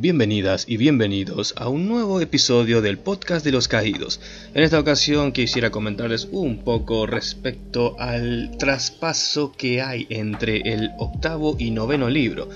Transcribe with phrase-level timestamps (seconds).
[0.00, 4.20] Bienvenidas y bienvenidos a un nuevo episodio del podcast de los caídos.
[4.54, 11.56] En esta ocasión quisiera comentarles un poco respecto al traspaso que hay entre el octavo
[11.58, 12.48] y noveno libro.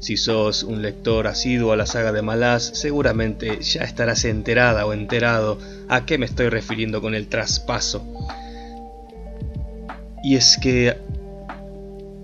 [0.00, 4.92] Si sos un lector asiduo a la saga de Malaz, seguramente ya estarás enterada o
[4.92, 8.04] enterado a qué me estoy refiriendo con el traspaso.
[10.24, 10.96] Y es que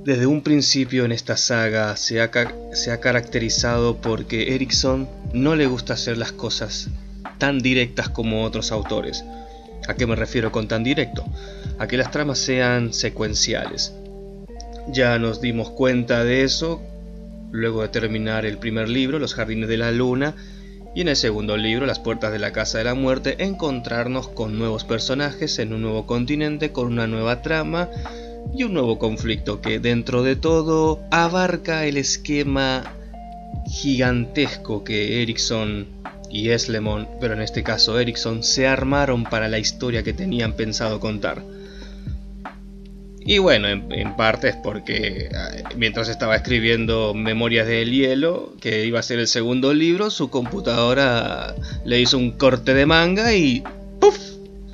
[0.04, 2.30] desde un principio en esta saga se ha,
[2.72, 6.88] se ha caracterizado porque Erickson no le gusta hacer las cosas
[7.38, 9.24] tan directas como otros autores.
[9.88, 11.24] ¿A qué me refiero con tan directo?
[11.78, 13.94] A que las tramas sean secuenciales.
[14.88, 16.80] Ya nos dimos cuenta de eso
[17.50, 20.34] luego de terminar el primer libro, Los Jardines de la Luna,
[20.94, 24.58] y en el segundo libro, Las Puertas de la Casa de la Muerte, encontrarnos con
[24.58, 27.90] nuevos personajes en un nuevo continente, con una nueva trama
[28.54, 32.94] y un nuevo conflicto que dentro de todo abarca el esquema
[33.68, 35.86] gigantesco que Erickson
[36.30, 41.00] y Eslemon, pero en este caso Erickson, se armaron para la historia que tenían pensado
[41.00, 41.42] contar.
[43.22, 48.98] Y bueno, en, parte es porque eh, mientras estaba escribiendo Memorias del Hielo, que iba
[48.98, 51.54] a ser el segundo libro, su computadora
[51.84, 53.62] le hizo un corte de manga y
[54.00, 54.18] ¡puf!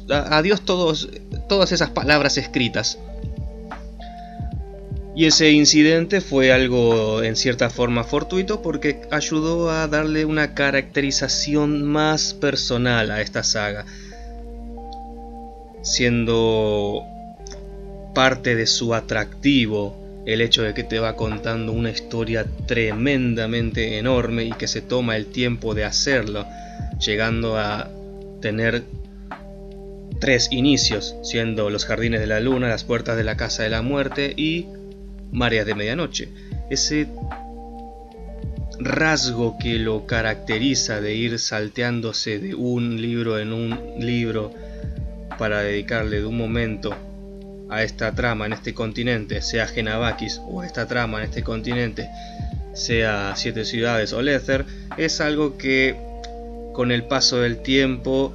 [0.08, 1.08] Adiós todos,
[1.48, 2.98] todas esas palabras escritas.
[5.16, 11.82] Y ese incidente fue algo en cierta forma fortuito porque ayudó a darle una caracterización
[11.84, 13.86] más personal a esta saga,
[15.80, 17.02] siendo
[18.14, 24.44] parte de su atractivo el hecho de que te va contando una historia tremendamente enorme
[24.44, 26.44] y que se toma el tiempo de hacerlo,
[26.98, 27.88] llegando a
[28.42, 28.82] tener
[30.20, 33.80] tres inicios, siendo los jardines de la luna, las puertas de la casa de la
[33.80, 34.66] muerte y
[35.32, 36.28] Mareas de Medianoche.
[36.70, 37.08] Ese
[38.78, 44.52] rasgo que lo caracteriza de ir salteándose de un libro en un libro
[45.38, 46.94] para dedicarle de un momento
[47.68, 52.08] a esta trama en este continente, sea Genavakis o esta trama en este continente,
[52.74, 54.64] sea Siete Ciudades o Lether,
[54.96, 55.96] es algo que
[56.72, 58.34] con el paso del tiempo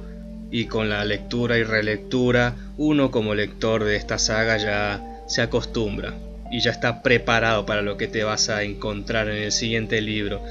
[0.50, 6.14] y con la lectura y relectura, uno como lector de esta saga ya se acostumbra
[6.52, 10.44] y ya está preparado para lo que te vas a encontrar en el siguiente libro.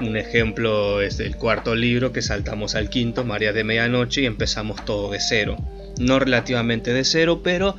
[0.00, 4.82] Un ejemplo es el cuarto libro que saltamos al quinto, María de Medianoche, y empezamos
[4.84, 5.58] todo de cero.
[6.00, 7.76] No relativamente de cero, pero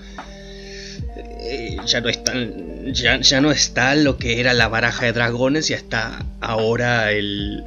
[1.41, 2.33] eh, ya, no está,
[2.85, 7.63] ya, ya no está lo que era la baraja de dragones, ya está ahora el,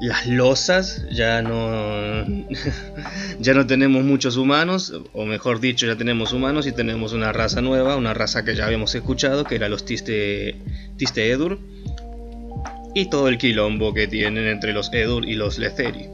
[0.00, 2.24] las losas, ya no,
[3.40, 7.62] ya no tenemos muchos humanos, o mejor dicho, ya tenemos humanos y tenemos una raza
[7.62, 10.56] nueva, una raza que ya habíamos escuchado, que era los Tiste,
[10.98, 11.58] Edur,
[12.94, 16.06] y todo el quilombo que tienen entre los Edur y los Letheri.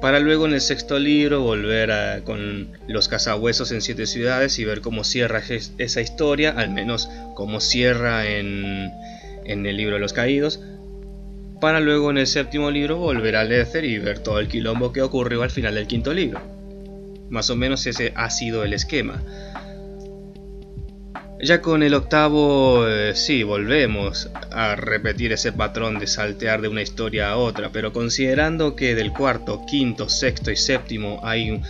[0.00, 4.82] Para luego en el sexto libro volver con los cazahuesos en siete ciudades y ver
[4.82, 5.42] cómo cierra
[5.78, 8.90] esa historia, al menos cómo cierra en,
[9.44, 10.60] en el libro de los caídos,
[11.60, 15.02] para luego en el séptimo libro volver a Lether y ver todo el quilombo que
[15.02, 16.40] ocurrió al final del quinto libro.
[17.28, 19.22] Más o menos ese ha sido el esquema.
[21.42, 26.82] Ya con el octavo, eh, sí, volvemos a repetir ese patrón de saltear de una
[26.82, 31.62] historia a otra, pero considerando que del cuarto, quinto, sexto y séptimo hay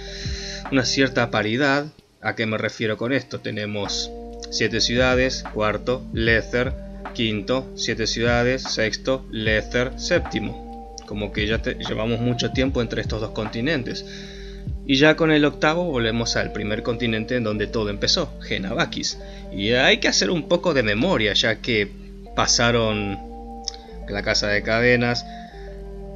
[0.73, 1.87] una cierta paridad,
[2.21, 3.39] ¿a qué me refiero con esto?
[3.39, 4.11] Tenemos
[4.51, 10.97] siete ciudades, cuarto, Lether, quinto, siete ciudades, sexto, Lether, séptimo.
[11.07, 14.05] Como que ya llevamos mucho tiempo entre estos dos continentes.
[14.87, 19.19] Y ya con el octavo volvemos al primer continente en donde todo empezó, Genavakis.
[19.53, 21.91] Y hay que hacer un poco de memoria, ya que
[22.35, 23.19] pasaron
[24.09, 25.25] la Casa de Cadenas,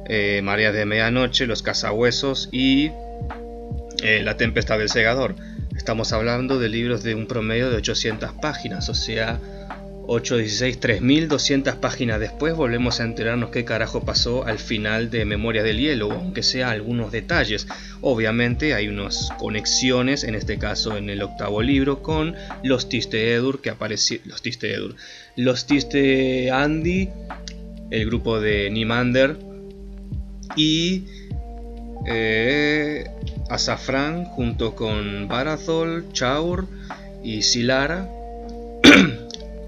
[0.07, 2.91] eh, María de Medianoche, Los Cazahuesos y
[4.03, 5.35] eh, La Tempestad del Segador.
[5.75, 9.39] Estamos hablando de libros de un promedio de 800 páginas, o sea,
[10.07, 15.79] 816, 3200 páginas después volvemos a enterarnos qué carajo pasó al final de Memoria del
[15.79, 17.67] Hielo, aunque sea algunos detalles.
[18.01, 23.61] Obviamente hay unas conexiones, en este caso en el octavo libro, con los Tiste Edur
[23.61, 24.29] que aparecieron.
[24.29, 24.95] Los Tiste Edur.
[25.35, 27.09] Los Tiste Andy,
[27.91, 29.37] el grupo de Nimander
[30.55, 31.05] y
[32.07, 33.09] eh,
[33.49, 36.67] Azafran junto con Barathol, Chaur
[37.23, 38.14] y Silara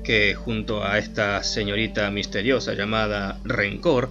[0.07, 4.09] que junto a esta señorita misteriosa llamada Rencor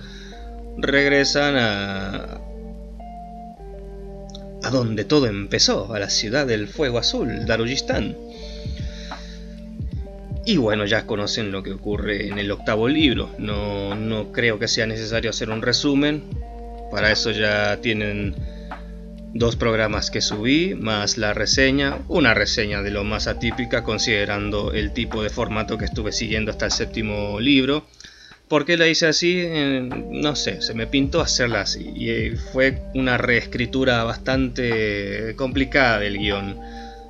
[0.77, 2.41] regresan a
[4.63, 8.15] a donde todo empezó, a la ciudad del fuego azul, Darujistán.
[10.45, 13.31] Y bueno, ya conocen lo que ocurre en el octavo libro.
[13.39, 16.25] No, no creo que sea necesario hacer un resumen.
[16.91, 18.35] Para eso ya tienen
[19.39, 24.93] dos programas que subí, más la reseña, una reseña de lo más atípica considerando el
[24.93, 27.87] tipo de formato que estuve siguiendo hasta el séptimo libro.
[28.49, 29.41] ¿Por qué la hice así?
[29.41, 35.99] Eh, no sé, se me pintó hacerla así y eh, fue una reescritura bastante complicada
[35.99, 36.59] del guion,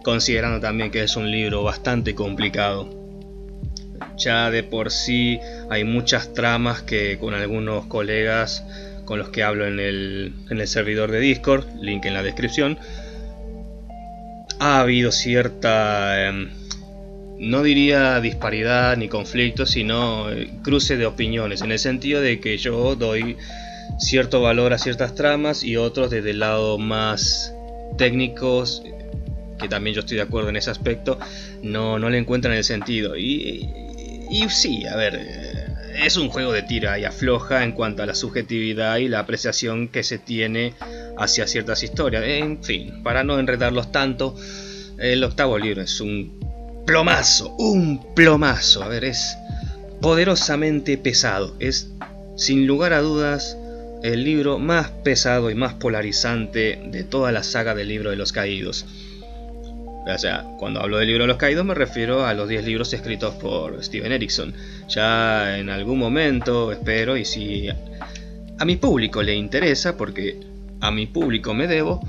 [0.03, 2.89] considerando también que es un libro bastante complicado.
[4.17, 5.39] Ya de por sí
[5.69, 8.65] hay muchas tramas que con algunos colegas
[9.07, 12.77] con los que hablo en el, en el servidor de Discord, link en la descripción,
[14.59, 16.51] ha habido cierta, em,
[17.39, 22.59] no diría disparidad ni conflicto, sino eh, cruce de opiniones, en el sentido de que
[22.59, 23.37] yo doy
[23.99, 27.55] cierto valor a ciertas tramas y otros desde el lado más
[27.97, 28.83] técnicos,
[29.59, 31.19] que también yo estoy de acuerdo en ese aspecto,
[31.63, 33.17] no, no le encuentran el sentido.
[33.17, 33.71] Y,
[34.31, 35.46] y sí, a ver,
[36.05, 39.89] es un juego de tira y afloja en cuanto a la subjetividad y la apreciación
[39.89, 40.75] que se tiene
[41.17, 42.25] hacia ciertas historias.
[42.27, 44.37] En fin, para no enredarlos tanto,
[44.99, 48.83] el octavo libro es un plomazo, un plomazo.
[48.83, 49.37] A ver, es
[50.01, 51.57] poderosamente pesado.
[51.59, 51.91] Es,
[52.37, 53.57] sin lugar a dudas,
[54.03, 58.33] el libro más pesado y más polarizante de toda la saga del libro de los
[58.33, 58.87] caídos.
[60.07, 62.93] O sea, cuando hablo del libro de los caídos me refiero a los 10 libros
[62.93, 64.55] escritos por Steven Erickson.
[64.89, 67.69] Ya en algún momento, espero, y si
[68.59, 70.39] a mi público le interesa, porque
[70.81, 72.01] a mi público me debo,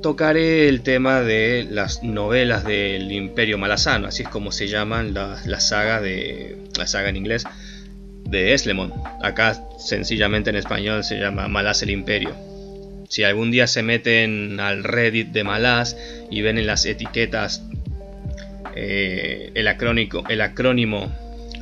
[0.00, 5.46] tocaré el tema de las novelas del Imperio Malazano, así es como se llaman las
[5.46, 7.44] la saga de la saga en inglés
[8.24, 8.92] de Eslemon.
[9.22, 12.49] Acá sencillamente en español se llama Malaz el Imperio.
[13.10, 15.96] Si algún día se meten al Reddit de Malaz
[16.30, 17.64] y ven en las etiquetas
[18.76, 21.12] eh, el, acrónico, el acrónimo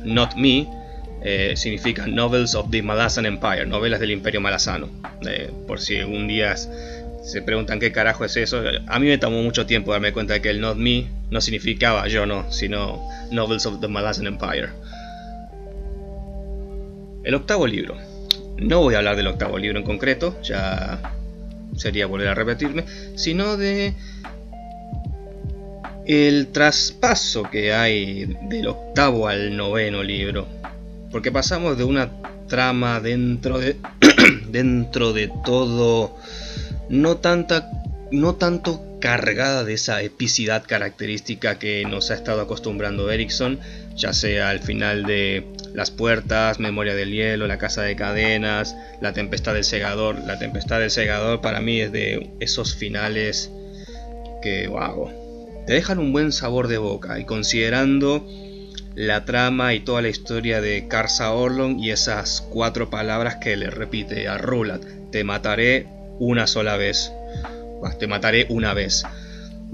[0.05, 0.67] Not Me,
[1.23, 4.89] eh, significa Novels of the Malazan Empire, novelas del Imperio Malazano.
[5.27, 9.41] Eh, por si algún día se preguntan qué carajo es eso, a mí me tomó
[9.41, 13.01] mucho tiempo darme cuenta de que el Not Me no significaba yo no, sino
[13.31, 14.69] Novels of the Malazan Empire.
[17.23, 17.97] El octavo libro.
[18.57, 21.01] No voy a hablar del octavo libro en concreto, ya
[21.79, 22.85] sería volver a repetirme,
[23.15, 23.93] sino de
[26.05, 30.47] el traspaso que hay del octavo al noveno libro.
[31.11, 32.09] Porque pasamos de una
[32.47, 33.77] trama dentro de
[34.49, 36.17] dentro de todo
[36.89, 37.69] no tanta
[38.11, 43.59] no tanto cargada de esa epicidad característica que nos ha estado acostumbrando Erickson,
[43.95, 49.13] ya sea al final de Las Puertas, Memoria del Hielo, La Casa de Cadenas, La
[49.13, 50.19] Tempestad del Segador.
[50.25, 53.51] La Tempestad del Segador para mí es de esos finales
[54.41, 55.09] que, wow,
[55.65, 57.19] te dejan un buen sabor de boca.
[57.19, 58.25] Y considerando
[58.95, 63.69] la trama y toda la historia de Karsa Orlon y esas cuatro palabras que le
[63.69, 65.87] repite a Rulat, te mataré
[66.19, 67.11] una sola vez.
[67.97, 69.05] Te mataré una vez,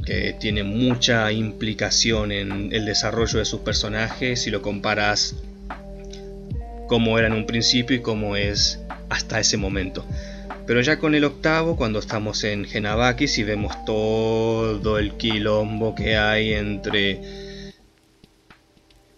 [0.06, 4.44] que tiene mucha implicación en el desarrollo de sus personajes.
[4.44, 5.36] Si lo comparas
[6.88, 8.80] como era en un principio y como es
[9.10, 10.06] hasta ese momento.
[10.68, 16.18] Pero ya con el octavo, cuando estamos en Genabakis y vemos todo el quilombo que
[16.18, 17.22] hay entre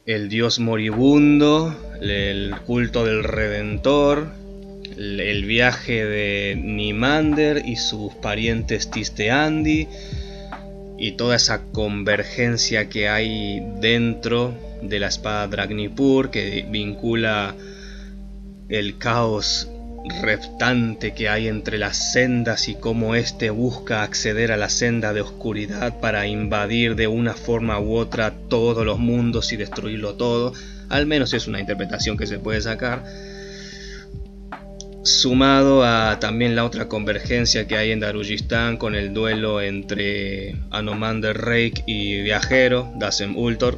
[0.05, 4.27] el dios moribundo, el culto del redentor,
[4.97, 9.87] el viaje de Nimander y sus parientes Tisteandi
[10.97, 17.55] y toda esa convergencia que hay dentro de la espada Dragnipur que vincula
[18.69, 19.69] el caos
[20.21, 25.21] reptante que hay entre las sendas y cómo éste busca acceder a la senda de
[25.21, 30.53] oscuridad para invadir de una forma u otra todos los mundos y destruirlo todo,
[30.89, 33.03] al menos es una interpretación que se puede sacar
[35.07, 41.37] sumado a también la otra convergencia que hay en Darujistán con el duelo entre Anomander
[41.37, 43.77] Reik y Viajero, Dasem Ultor,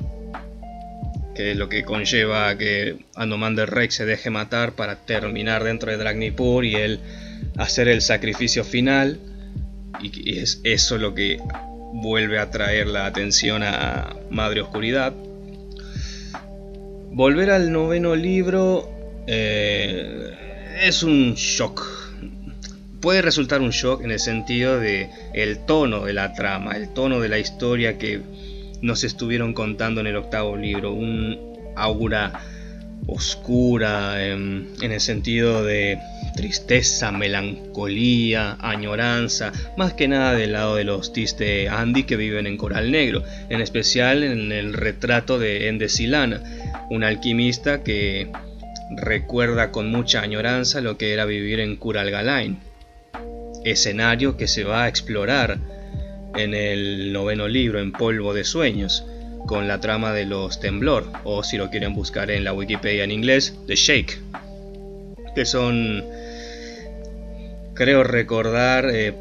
[1.36, 5.92] que es lo que conlleva a que Anomander Reik se deje matar para terminar dentro
[5.92, 7.00] de Dragnipur y él
[7.58, 9.20] hacer el sacrificio final,
[10.02, 11.38] y es eso lo que
[11.94, 15.14] vuelve a traer la atención a Madre Oscuridad.
[17.12, 18.90] Volver al noveno libro.
[19.28, 20.49] Eh,
[20.82, 21.86] es un shock.
[23.02, 27.20] Puede resultar un shock en el sentido de el tono de la trama, el tono
[27.20, 28.22] de la historia que
[28.82, 31.38] nos estuvieron contando en el octavo libro, un
[31.76, 32.42] aura
[33.08, 35.98] oscura en, el sentido de
[36.36, 42.48] tristeza, melancolía, añoranza, más que nada del lado de los tis de Andy que viven
[42.48, 46.42] en Coral Negro, en especial en el retrato de Endesilana,
[46.90, 48.32] un alquimista que
[48.90, 52.60] recuerda con mucha añoranza lo que era vivir en Cural Galain,
[53.64, 55.60] escenario que se va a explorar
[56.36, 59.06] en el noveno libro, en Polvo de Sueños,
[59.46, 63.12] con la trama de los Temblor, o si lo quieren buscar en la Wikipedia en
[63.12, 64.20] inglés, The Shake,
[65.36, 66.04] que son,
[67.74, 69.14] creo recordar, eh,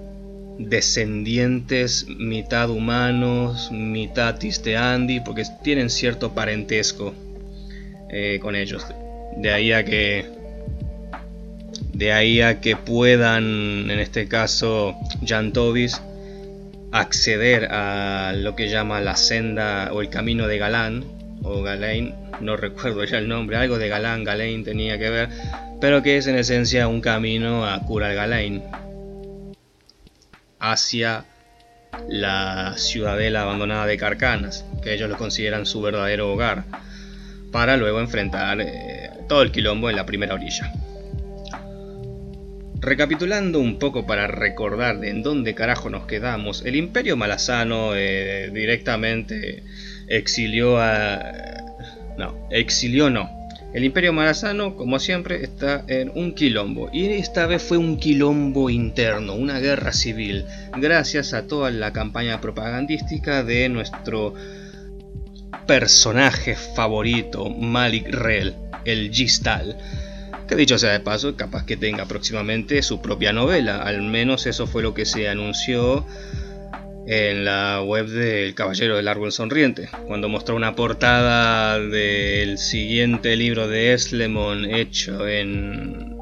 [0.58, 4.38] descendientes mitad humanos, mitad
[4.76, 7.14] Andy, porque tienen cierto parentesco
[8.10, 8.84] eh, con ellos.
[9.38, 10.26] De ahí a que
[11.98, 16.00] de ahí a que puedan, en este caso, Jan Tobis
[16.92, 21.04] acceder a lo que llama la senda o el camino de Galán
[21.42, 25.28] o Galain, no recuerdo ya el nombre, algo de Galán, Galain tenía que ver,
[25.80, 28.62] pero que es en esencia un camino a Cural Galain
[30.60, 31.24] hacia
[32.08, 36.64] la ciudadela abandonada de Carcanas, que ellos lo consideran su verdadero hogar,
[37.50, 38.97] para luego enfrentar eh,
[39.28, 40.72] todo el quilombo en la primera orilla.
[42.80, 48.50] Recapitulando un poco para recordar de en dónde carajo nos quedamos, el imperio malazano eh,
[48.52, 49.62] directamente
[50.06, 51.20] exilió a...
[52.16, 53.30] No, exilió no.
[53.74, 56.88] El imperio malazano, como siempre, está en un quilombo.
[56.92, 60.46] Y esta vez fue un quilombo interno, una guerra civil,
[60.78, 64.34] gracias a toda la campaña propagandística de nuestro
[65.66, 69.76] personaje favorito, Malik Rel, el Gistal
[70.48, 73.82] que dicho sea de paso, capaz que tenga próximamente su propia novela.
[73.82, 76.06] Al menos eso fue lo que se anunció
[77.06, 83.68] en la web del Caballero del Árbol Sonriente, cuando mostró una portada del siguiente libro
[83.68, 86.17] de Eslemon hecho en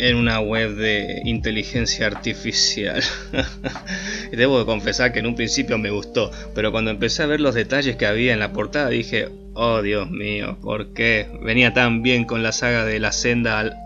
[0.00, 3.02] en una web de inteligencia artificial.
[4.32, 7.96] Debo confesar que en un principio me gustó, pero cuando empecé a ver los detalles
[7.96, 11.28] que había en la portada dije, oh Dios mío, ¿por qué?
[11.42, 13.76] Venía tan bien con la saga de la senda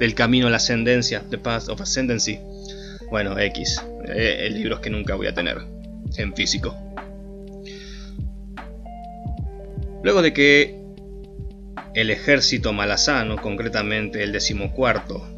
[0.00, 2.40] del camino a la ascendencia, The Path of Ascendancy.
[3.08, 5.58] Bueno, X, eh, libros que nunca voy a tener
[6.16, 6.76] en físico.
[10.02, 10.82] Luego de que
[11.94, 15.31] el ejército malazano, concretamente el decimocuarto,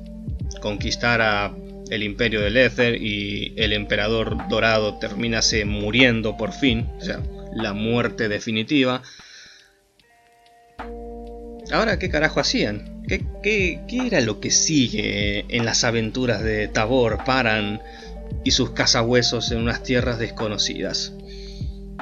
[0.64, 1.54] conquistara
[1.90, 7.20] el imperio del Éter y el emperador dorado terminase muriendo por fin, o sea,
[7.54, 9.02] la muerte definitiva.
[11.70, 13.02] Ahora, ¿qué carajo hacían?
[13.06, 17.82] ¿Qué, qué, era lo que sigue en las aventuras de Tabor, Paran
[18.42, 21.12] y sus cazahuesos en unas tierras desconocidas?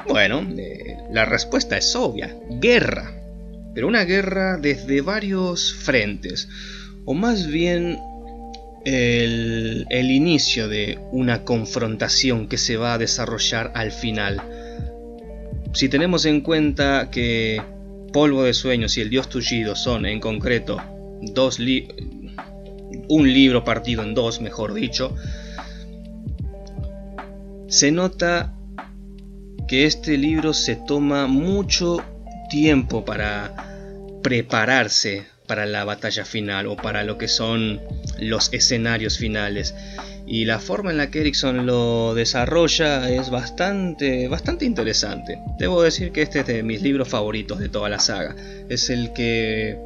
[0.07, 3.13] Bueno, eh, la respuesta es obvia, guerra.
[3.75, 6.47] Pero una guerra desde varios frentes,
[7.03, 7.99] o más bien
[8.85, 14.41] el, inicio de una confrontación que se va a desarrollar al final.
[15.73, 17.61] Si tenemos en cuenta que
[18.11, 20.81] Polvo de Sueños y El Dios Tullido son en concreto
[21.21, 21.59] dos
[23.07, 25.15] un libro partido en dos, mejor dicho,
[27.67, 28.53] se nota
[29.67, 32.03] que este libro se toma mucho
[32.49, 33.55] tiempo para
[34.21, 37.81] prepararse para la batalla final o para lo que son
[38.19, 39.75] los escenarios finales.
[40.25, 45.37] Y la forma en la que Erickson lo desarrolla es bastante, bastante interesante.
[45.59, 48.35] Debo decir que este es de mis libros favoritos de toda la saga.
[48.69, 49.77] Es el que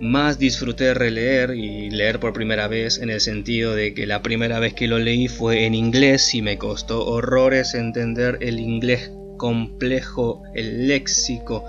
[0.00, 4.58] más disfruté releer y leer por primera vez en el sentido de que la primera
[4.58, 10.42] vez que lo leí fue en inglés y me costó horrores entender el inglés complejo,
[10.54, 11.64] el léxico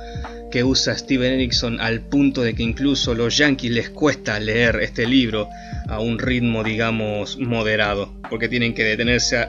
[0.51, 5.05] que usa Steven Erickson al punto de que incluso los yankees les cuesta leer este
[5.05, 5.47] libro
[5.87, 9.47] a un ritmo digamos moderado, porque tienen que detenerse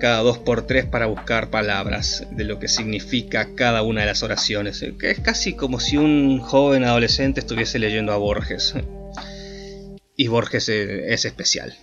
[0.00, 4.22] cada dos por tres para buscar palabras de lo que significa cada una de las
[4.22, 8.74] oraciones, es casi como si un joven adolescente estuviese leyendo a Borges.
[10.16, 11.76] Y Borges es especial.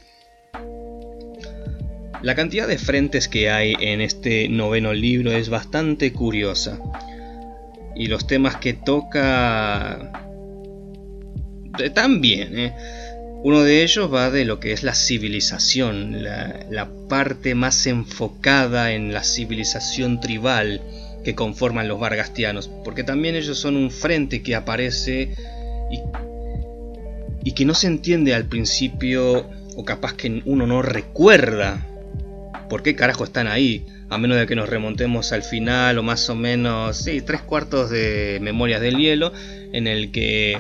[2.21, 6.79] La cantidad de frentes que hay en este noveno libro es bastante curiosa.
[7.95, 10.11] Y los temas que toca...
[11.93, 12.73] También, ¿eh?
[13.41, 19.13] Uno de ellos va de lo que es la civilización, la, parte más enfocada en
[19.13, 20.81] la civilización tribal
[21.23, 25.35] que conforman los vargastianos, porque también ellos son un frente que aparece
[27.43, 31.88] y que no se entiende al principio, o capaz que uno no recuerda
[32.69, 36.29] por qué carajo están ahí, a menos de que nos remontemos al final o más
[36.29, 39.33] o menos, sí, tres cuartos de Memorias del Hielo,
[39.73, 40.59] en el que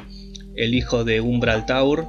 [0.55, 2.07] el hijo de Umbral Taur,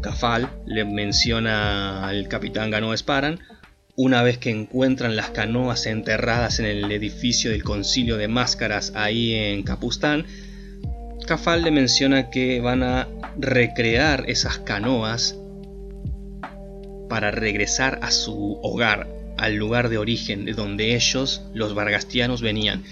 [0.00, 3.40] Cafal, le menciona al capitán Gano Sparan,
[3.96, 9.34] una vez que encuentran las canoas enterradas en el edificio del concilio de máscaras ahí
[9.34, 10.26] en Capustán,
[11.26, 15.36] Cafal le menciona que van a recrear esas canoas
[17.08, 22.84] para regresar a su hogar, al lugar de origen de donde ellos, los vargastianos, venían.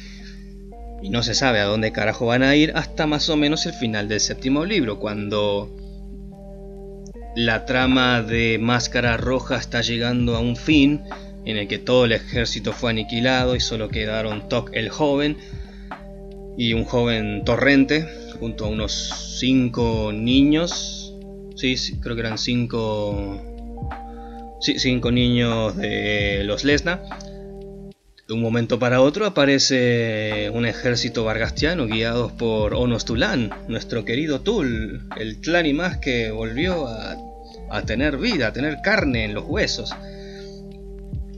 [1.02, 3.74] Y no se sabe a dónde carajo van a ir hasta más o menos el
[3.74, 5.76] final del séptimo libro, cuando
[7.36, 11.02] la trama de Máscara Roja está llegando a un fin,
[11.44, 15.36] en el que todo el ejército fue aniquilado y solo quedaron Tok el joven
[16.56, 18.08] y un joven torrente,
[18.40, 21.14] junto a unos cinco niños.
[21.56, 23.55] Sí, creo que eran cinco
[24.60, 27.00] Cinco niños de los Lesna.
[28.26, 34.40] De un momento para otro aparece un ejército vargastiano guiados por Onos Tulan, nuestro querido
[34.40, 37.16] Tul, el clan y más que volvió a,
[37.70, 39.94] a tener vida, a tener carne en los huesos.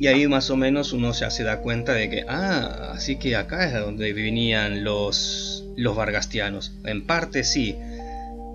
[0.01, 3.35] Y ahí más o menos uno ya se da cuenta de que, ah, así que
[3.37, 6.73] acá es donde venían los, los vargastianos.
[6.85, 7.77] En parte sí,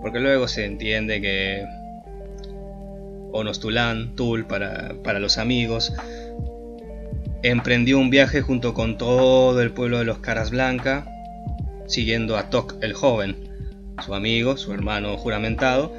[0.01, 1.65] porque luego se entiende que
[3.34, 5.94] Onostulan, Tul para, para los amigos,
[7.44, 11.06] emprendió un viaje junto con todo el pueblo de los Caras Blanca,
[11.88, 13.36] siguiendo a Tok el joven,
[14.04, 15.94] su amigo, su hermano juramentado.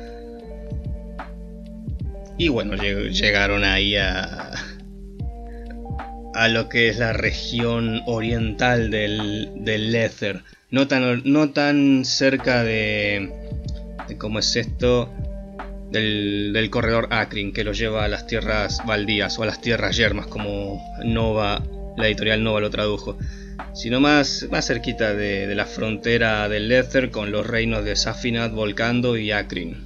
[2.39, 4.53] Y bueno, llegaron ahí a,
[6.35, 10.11] a lo que es la región oriental del, del.
[10.71, 13.33] No tan, no tan cerca de,
[14.09, 15.09] de cómo es esto,
[15.95, 20.27] del, corredor Akrin que lo lleva a las tierras baldías o a las tierras yermas
[20.27, 21.63] como Nova,
[21.97, 23.17] la editorial Nova lo tradujo,
[23.73, 29.17] sino más, más cerquita de, la frontera del Lether con los reinos de Safinat, Volcando
[29.17, 29.77] y Akrin,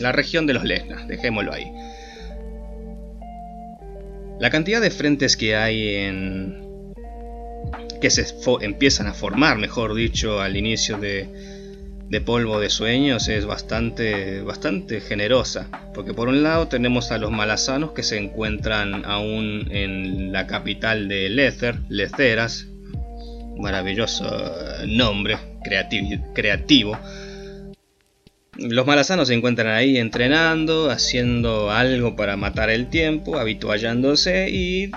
[0.00, 1.70] la región de los Lesnas, dejémoslo ahí.
[4.40, 6.94] La cantidad de frentes que hay en...
[8.00, 8.24] que se
[8.60, 11.57] empiezan a formar, mejor dicho, al inicio de,
[12.08, 17.30] de polvo de sueños es bastante, bastante generosa, porque por un lado tenemos a los
[17.30, 22.66] malasanos que se encuentran aún en la capital de Lether, Leceras,
[23.58, 24.24] maravilloso
[24.86, 25.36] nombre,
[26.34, 26.98] creativo.
[28.56, 34.90] Los malasanos se encuentran ahí entrenando, haciendo algo para matar el tiempo, habituallándose y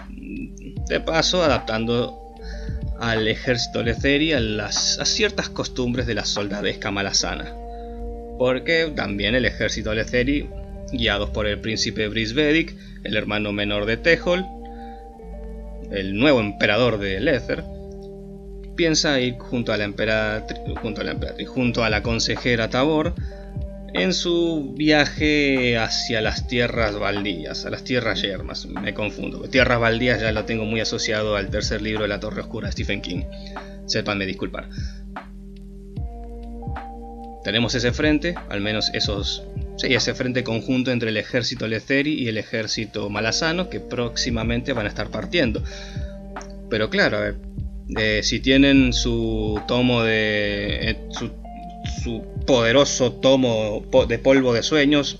[0.87, 2.20] de paso adaptando
[3.01, 7.51] al ejército Leceri a, las, a ciertas costumbres de la soldadesca malasana.
[8.37, 10.47] Porque también el ejército Leceri,
[10.93, 14.45] guiados por el príncipe Brisvedic, el hermano menor de Tejol,
[15.91, 17.63] el nuevo emperador de Lether,
[18.75, 23.15] piensa ir junto a la emperatriz, junto a la, junto a la consejera Tabor,
[23.93, 29.41] en su viaje hacia las tierras baldías, a las tierras yermas, me confundo.
[29.49, 32.71] Tierras baldías ya lo tengo muy asociado al tercer libro de la Torre Oscura de
[32.71, 33.23] Stephen King.
[33.85, 34.69] Sépanme disculpar.
[37.43, 39.43] Tenemos ese frente, al menos esos,
[39.75, 44.85] sí, ese frente conjunto entre el ejército Leceri y el ejército Malasano que próximamente van
[44.85, 45.63] a estar partiendo.
[46.69, 47.35] Pero claro, a ver,
[47.97, 51.31] eh, si tienen su tomo de eh, su
[52.45, 55.19] poderoso tomo de polvo de sueños.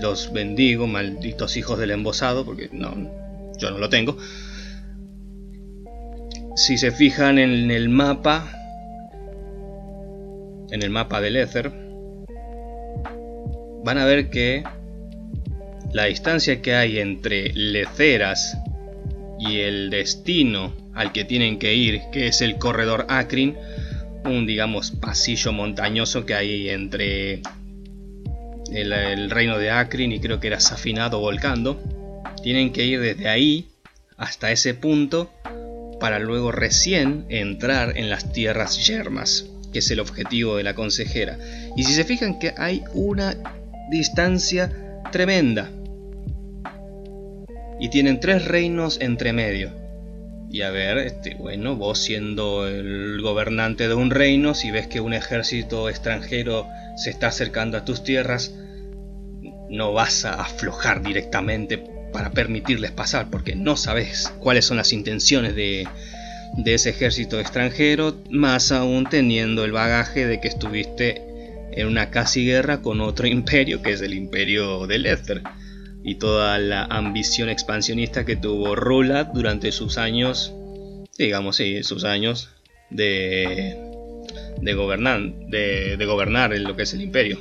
[0.00, 2.94] Los bendigo, malditos hijos del embosado, porque no,
[3.58, 4.16] yo no lo tengo.
[6.56, 8.52] Si se fijan en el mapa,
[10.70, 11.72] en el mapa del éter,
[13.84, 14.62] van a ver que
[15.92, 18.56] la distancia que hay entre Leceras
[19.38, 23.56] y el destino al que tienen que ir, que es el corredor Akrin,
[24.24, 27.42] un digamos pasillo montañoso que hay entre
[28.72, 31.82] el, reino de Akrin y creo que era Safinado Volcando.
[32.42, 33.68] Tienen que ir desde ahí
[34.16, 35.30] hasta ese punto
[35.98, 41.38] para luego recién entrar en las tierras yermas, que es el objetivo de la consejera.
[41.76, 43.36] Y si se fijan que hay una
[43.90, 45.70] distancia tremenda.
[47.78, 49.79] Y tienen tres reinos entre medio.
[50.50, 55.00] Y a ver, este, bueno, vos siendo el gobernante de un reino, si ves que
[55.00, 58.52] un ejército extranjero se está acercando a tus tierras,
[59.70, 61.78] no vas a aflojar directamente
[62.12, 65.86] para permitirles pasar, porque no sabes cuáles son las intenciones de,
[66.56, 71.22] de ese ejército extranjero, más aún teniendo el bagaje de que estuviste
[71.72, 75.42] en una casi guerra con otro imperio, que es el imperio de Lether.
[76.02, 80.52] Y toda la ambición expansionista que tuvo Rulat durante sus años,
[81.18, 82.50] digamos, sí, sus años
[82.90, 83.76] de,
[84.60, 87.38] de, gobernar, de, de gobernar en lo que es el imperio.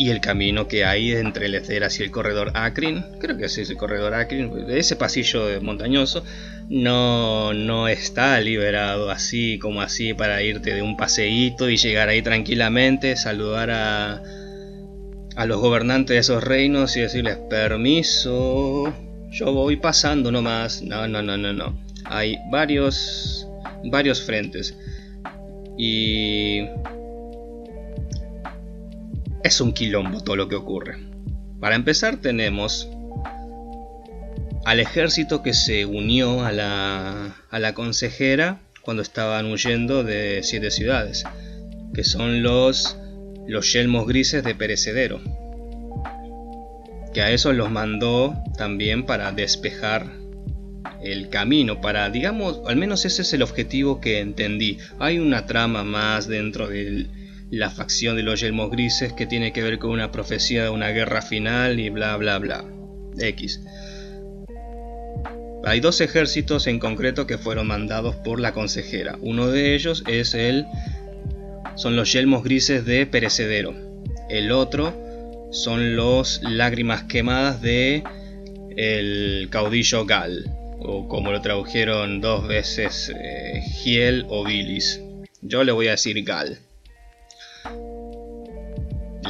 [0.00, 3.68] Y el camino que hay entre Leceras y el corredor Akrin, creo que sí es
[3.68, 6.24] el corredor Akrin, ese pasillo montañoso
[6.70, 12.22] no, no está liberado así como así para irte de un paseíto y llegar ahí
[12.22, 14.22] tranquilamente, saludar a,
[15.36, 18.94] a los gobernantes de esos reinos y decirles permiso,
[19.30, 20.80] yo voy pasando nomás.
[20.80, 21.78] No, no, no, no, no.
[22.06, 23.46] Hay varios,
[23.84, 24.74] varios frentes.
[25.76, 26.62] Y
[29.44, 30.98] es un quilombo todo lo que ocurre.
[31.60, 32.88] Para empezar tenemos
[34.64, 40.70] al ejército que se unió a la, a la consejera cuando estaban huyendo de siete
[40.70, 41.24] ciudades,
[41.94, 42.96] que son los,
[43.46, 45.20] los yelmos grises de Perecedero,
[47.12, 50.06] que a eso los mandó también para despejar
[51.02, 54.78] el camino, para, digamos, al menos ese es el objetivo que entendí.
[54.98, 57.10] Hay una trama más dentro del
[57.50, 60.90] la facción de los yelmos grises que tiene que ver con una profecía de una
[60.90, 62.64] guerra final y bla bla bla.
[63.18, 63.60] X.
[65.64, 69.18] Hay dos ejércitos en concreto que fueron mandados por la consejera.
[69.20, 70.64] Uno de ellos es el
[71.76, 73.74] son los yelmos grises de Perecedero.
[74.28, 74.94] El otro
[75.50, 78.04] son los lágrimas quemadas de
[78.76, 80.44] el caudillo Gal,
[80.78, 85.00] o como lo tradujeron dos veces eh, Giel o Bilis.
[85.42, 86.60] Yo le voy a decir Gal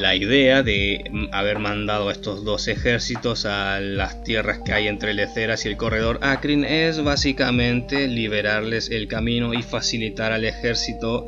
[0.00, 5.14] la idea de haber mandado a estos dos ejércitos a las tierras que hay entre
[5.14, 11.26] Leceras y el corredor Akrin es básicamente liberarles el camino y facilitar al ejército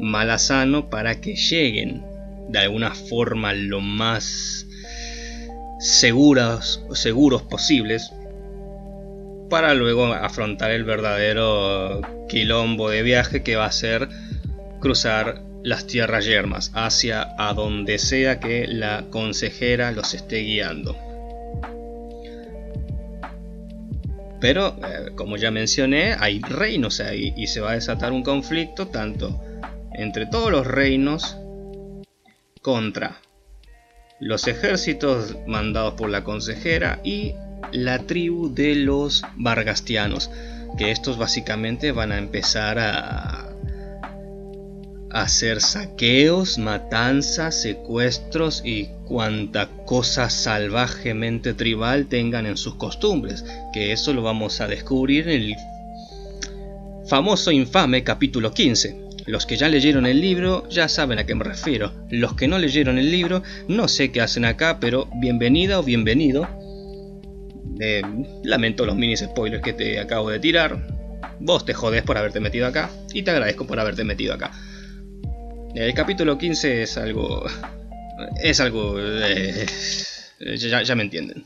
[0.00, 2.02] malazano para que lleguen
[2.48, 4.66] de alguna forma lo más
[5.80, 8.12] seguros, seguros posibles
[9.50, 14.08] para luego afrontar el verdadero quilombo de viaje que va a ser
[14.80, 20.96] cruzar las tierras yermas, hacia a donde sea que la consejera los esté guiando.
[24.40, 28.88] Pero, eh, como ya mencioné, hay reinos ahí y se va a desatar un conflicto
[28.88, 29.40] tanto
[29.92, 31.36] entre todos los reinos
[32.62, 33.20] contra
[34.20, 37.34] los ejércitos mandados por la consejera y
[37.72, 40.30] la tribu de los Vargastianos,
[40.76, 43.47] que estos básicamente van a empezar a,
[45.10, 54.12] hacer saqueos, matanzas, secuestros y cuanta cosa salvajemente tribal tengan en sus costumbres, que eso
[54.12, 55.56] lo vamos a descubrir en el
[57.08, 59.08] famoso infame capítulo 15.
[59.26, 61.92] Los que ya leyeron el libro ya saben a qué me refiero.
[62.10, 66.48] Los que no leyeron el libro no sé qué hacen acá, pero bienvenida o bienvenido.
[67.80, 68.02] Eh,
[68.42, 70.86] lamento los mini spoilers que te acabo de tirar.
[71.40, 74.50] Vos te jodés por haberte metido acá y te agradezco por haberte metido acá.
[75.74, 77.46] El capítulo 15 es algo...
[78.42, 78.96] Es algo...
[78.98, 79.66] Eh,
[80.56, 81.44] ya, me entienden.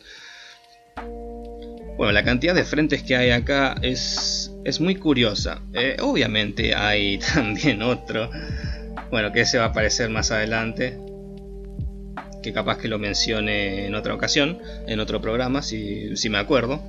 [1.96, 5.60] Bueno, la cantidad de frentes que hay acá es, es muy curiosa.
[5.74, 8.30] Eh, obviamente hay también otro,
[9.10, 10.98] bueno, que ese va a aparecer más adelante,
[12.42, 16.82] que capaz que lo mencione en otra ocasión, en otro programa, si, si me acuerdo.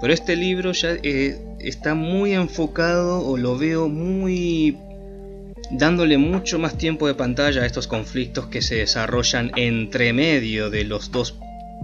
[0.00, 4.76] Pero este libro ya eh, está muy enfocado o lo veo muy
[5.70, 10.84] dándole mucho más tiempo de pantalla a estos conflictos que se desarrollan entre medio de
[10.84, 11.36] los dos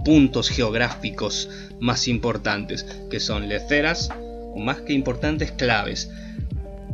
[0.03, 1.49] puntos geográficos
[1.79, 4.09] más importantes, que son Leceras,
[4.53, 6.09] o más que importantes claves,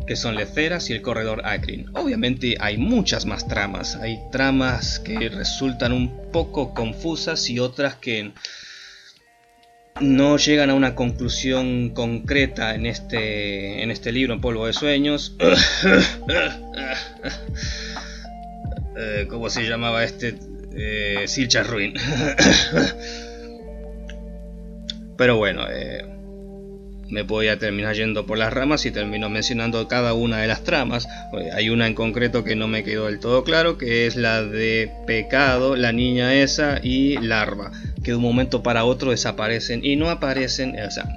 [0.08, 1.86] que son Leceras y el corredor Akrin.
[1.94, 8.32] Obviamente hay muchas más tramas, hay tramas que resultan un poco confusas y otras que
[10.00, 15.36] no llegan a una conclusión concreta en este, en este libro, en Polvo de Sueños.
[19.04, 20.36] Eh, ¿Cómo se llamaba este?
[20.76, 21.26] Eh,
[21.64, 21.94] Ruin.
[25.18, 26.11] Pero bueno, eh,
[27.12, 30.64] me voy a terminar yendo por las ramas y termino mencionando cada una de las
[30.64, 31.08] tramas.
[31.54, 34.92] Hay una en concreto que no me quedó del todo claro, que es la de
[35.06, 37.72] Pecado, la niña esa y Larva
[38.04, 41.16] que de un momento para otro desaparecen y no aparecen, o sea,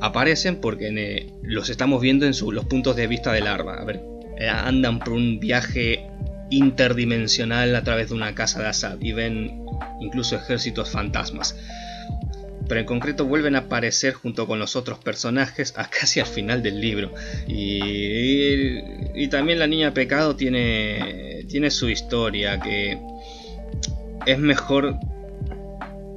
[0.00, 3.74] aparecen porque eh, los estamos viendo en los puntos de vista del larva.
[3.74, 4.02] A ver,
[4.38, 6.06] eh, andan por un viaje
[6.50, 9.64] interdimensional a través de una casa de Assad y ven
[10.00, 11.56] incluso ejércitos fantasmas.
[12.68, 16.62] Pero en concreto vuelven a aparecer junto con los otros personajes a casi al final
[16.62, 17.12] del libro.
[17.46, 18.80] Y,
[19.14, 22.98] y, también la niña pecado tiene, tiene su historia, que
[24.26, 24.96] es mejor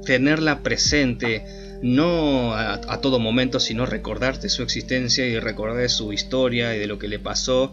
[0.05, 1.43] tenerla presente
[1.81, 6.99] no a, todo momento, sino recordarte su existencia y recordar su historia y de lo
[6.99, 7.71] que le pasó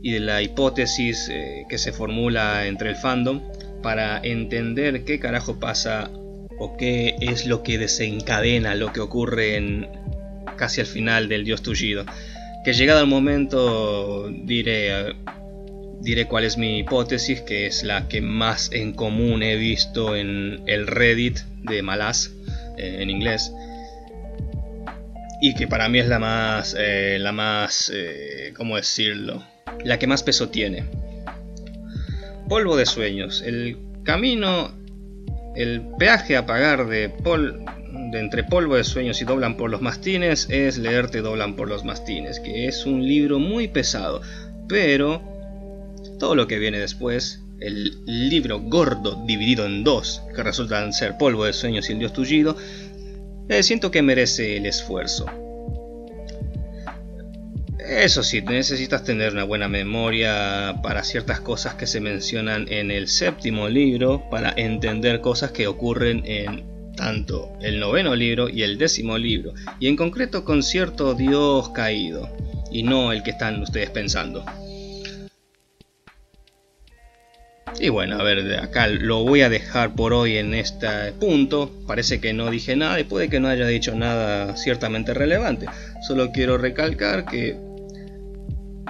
[0.00, 3.42] y de la hipótesis eh, que se formula entre el fandom
[3.82, 6.10] para entender qué carajo pasa
[6.62, 9.88] o qué es lo que desencadena lo que ocurre en
[10.56, 12.04] casi al final del Dios Tullido.
[12.64, 15.16] Que llegado el momento diré,
[16.00, 20.62] diré cuál es mi hipótesis, que es la que más en común he visto en
[20.66, 22.30] el Reddit de Malas
[22.78, 23.52] eh, en inglés
[25.40, 29.42] y que para mí es la más, eh, la más, eh, ¿cómo decirlo?
[29.82, 30.84] La que más peso tiene.
[32.48, 33.42] Polvo de sueños.
[33.44, 34.72] El camino,
[35.54, 37.64] el peaje a pagar de, pol,
[38.10, 41.84] de entre polvo de sueños y doblan por los mastines es leerte doblan por los
[41.84, 44.22] mastines, que es un libro muy pesado,
[44.68, 45.22] pero
[46.18, 51.44] todo lo que viene después, el libro gordo dividido en dos, que resultan ser polvo
[51.44, 52.56] de sueños y el dios tullido,
[53.48, 55.26] eh, siento que merece el esfuerzo.
[57.94, 63.06] Eso sí, necesitas tener una buena memoria para ciertas cosas que se mencionan en el
[63.06, 69.18] séptimo libro para entender cosas que ocurren en tanto el noveno libro y el décimo
[69.18, 72.34] libro, y en concreto con cierto dios caído,
[72.70, 74.42] y no el que están ustedes pensando.
[77.78, 81.70] Y bueno, a ver, acá lo voy a dejar por hoy en este punto.
[81.86, 85.66] Parece que no dije nada y puede que no haya dicho nada ciertamente relevante.
[86.06, 87.71] Solo quiero recalcar que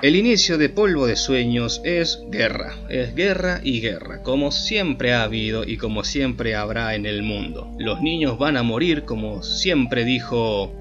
[0.03, 5.23] el inicio de Polvo de Sueños es guerra, es guerra y guerra, como siempre ha
[5.23, 7.71] habido y como siempre habrá en el mundo.
[7.79, 10.73] Los niños van a morir, como siempre dijo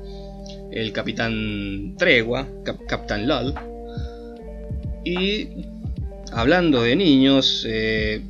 [0.71, 2.47] el capitán Tregua,
[2.88, 3.53] Capitán LOL.
[5.05, 5.49] Y
[6.31, 8.21] hablando de niños, eh,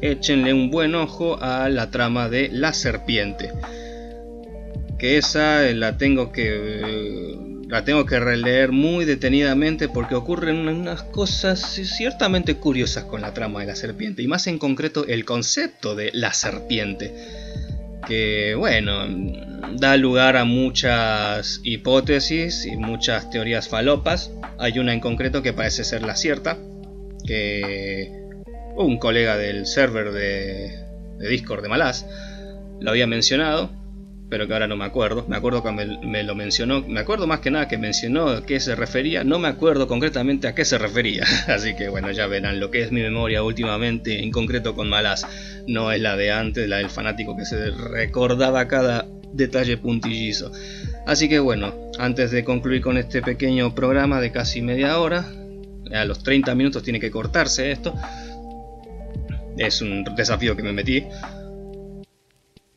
[0.00, 3.50] échenle un buen ojo a la trama de La Serpiente.
[4.98, 11.60] Que esa la tengo que la tengo que releer muy detenidamente porque ocurren unas cosas
[11.60, 16.10] ciertamente curiosas con la trama de la serpiente y más en concreto el concepto de
[16.14, 17.14] la serpiente
[18.06, 19.04] que bueno
[19.76, 24.30] da lugar a muchas hipótesis y muchas teorías falopas.
[24.58, 26.56] Hay una en concreto que parece ser la cierta
[27.26, 28.10] que
[28.76, 30.84] un colega del server de,
[31.18, 32.06] de Discord de Malás
[32.80, 33.70] lo había mencionado
[34.28, 35.24] pero que ahora no me acuerdo.
[35.28, 38.60] Me acuerdo que me, lo mencionó, me acuerdo más que nada que mencionó a qué
[38.60, 41.24] se refería, no me acuerdo concretamente a qué se refería.
[41.48, 45.26] Así que bueno, ya verán lo que es mi memoria últimamente, en concreto con Malas,
[45.66, 50.52] no es la de antes, la del fanático que se recordaba cada detalle puntillizo.
[51.06, 55.26] Así que bueno, antes de concluir con este pequeño programa de casi media hora,
[55.92, 57.94] a los 30 minutos tiene que cortarse esto.
[59.56, 61.04] Es un desafío que me metí.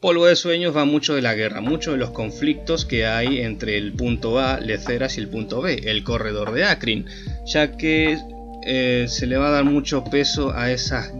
[0.02, 3.78] Polvo de Sueños va mucho de la guerra, mucho de los conflictos que hay entre
[3.78, 7.06] el punto A, Leceras, y el punto B, el corredor de Akrin,
[7.46, 8.18] ya que
[8.66, 11.14] eh, se le va a dar mucho peso a esas,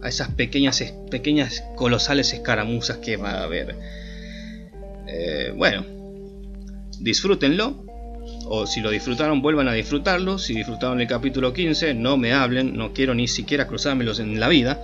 [0.00, 3.74] a esas pequeñas, pequeñas, colosales escaramuzas que va a haber.
[5.08, 5.84] Eh, bueno,
[7.00, 7.84] disfrútenlo,
[8.46, 10.38] o si lo disfrutaron, vuelvan a disfrutarlo.
[10.38, 14.46] Si disfrutaron el capítulo 15, no me hablen, no quiero ni siquiera cruzármelos en la
[14.46, 14.80] vida.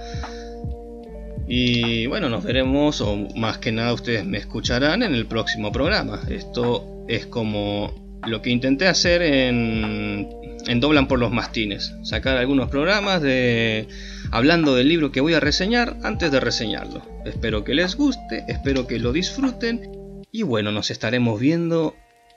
[1.48, 6.20] Y bueno, nos veremos, o más que nada ustedes me escucharán en el próximo programa.
[6.28, 10.28] Esto es como lo que intenté hacer en,
[10.66, 11.94] en Doblan por los Mastines.
[12.02, 13.88] Sacar algunos programas de
[14.30, 17.02] hablando del libro que voy a reseñar antes de reseñarlo.
[17.24, 19.90] Espero que les guste, espero que lo disfruten.
[20.30, 21.96] Y bueno, nos estaremos viendo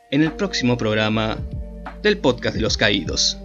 [0.09, 1.37] en el próximo programa
[2.01, 3.37] del podcast de los caídos.